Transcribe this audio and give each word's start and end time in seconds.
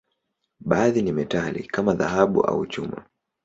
Baadhi 0.59 1.01
ni 1.01 1.11
metali, 1.11 1.63
kama 1.67 1.93
dhahabu 1.93 2.41
au 2.41 2.65
chuma. 2.67 3.05